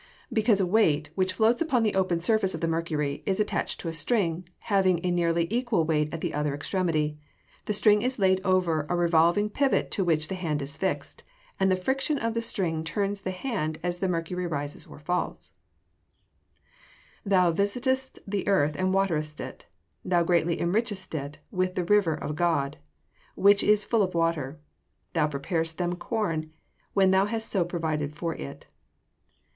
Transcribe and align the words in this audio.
_Because 0.33 0.59
a 0.59 0.65
weight, 0.65 1.11
which 1.13 1.33
floats 1.33 1.61
upon 1.61 1.83
the 1.83 1.93
open 1.93 2.19
surface 2.19 2.55
of 2.55 2.61
the 2.61 2.67
mercury, 2.67 3.21
is 3.27 3.39
attached 3.39 3.79
to 3.81 3.87
a 3.87 3.93
string, 3.93 4.49
having 4.61 5.05
a 5.05 5.11
nearly 5.11 5.45
equal 5.51 5.83
weight 5.85 6.11
at 6.11 6.21
the 6.21 6.33
other 6.33 6.55
extremity; 6.55 7.19
the 7.65 7.73
string 7.73 8.01
is 8.01 8.17
laid 8.17 8.41
over 8.43 8.87
a 8.89 8.95
revolving 8.95 9.47
pivot 9.47 9.91
to 9.91 10.03
which 10.03 10.27
the 10.27 10.33
hand 10.33 10.59
is 10.59 10.75
fixed, 10.75 11.23
and 11.59 11.69
the 11.71 11.75
friction 11.75 12.17
of 12.17 12.33
the 12.33 12.41
string 12.41 12.83
turns 12.83 13.21
the 13.21 13.29
hand, 13.29 13.77
as 13.83 13.99
the 13.99 14.07
mercury 14.07 14.47
rises 14.47 14.87
or 14.87 14.97
falls. 14.97 15.53
[Verse: 17.23 17.29
"Thou 17.29 17.51
visitest 17.51 18.17
the 18.25 18.47
earth, 18.47 18.73
and 18.79 18.95
waterest 18.95 19.39
it: 19.39 19.67
thou 20.03 20.23
greatly 20.23 20.57
enrichest 20.59 21.13
it 21.13 21.37
with 21.51 21.75
the 21.75 21.83
river 21.85 22.15
of 22.15 22.35
God, 22.35 22.79
which 23.35 23.61
is 23.61 23.83
full 23.83 24.01
of 24.01 24.15
water: 24.15 24.59
thou 25.13 25.27
preparest 25.27 25.77
them 25.77 25.93
corn, 25.95 26.51
when 26.95 27.11
thou 27.11 27.27
hast 27.27 27.51
so 27.51 27.63
provided 27.63 28.11
for 28.15 28.33
it." 28.33 28.65